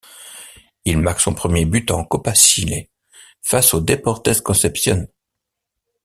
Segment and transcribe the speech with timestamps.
[0.83, 2.87] Il marque son premier but en Copa Chile
[3.43, 5.07] face au Deportes Concepcion.